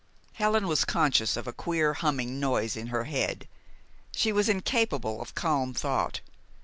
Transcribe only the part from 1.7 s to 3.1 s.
humming noise in her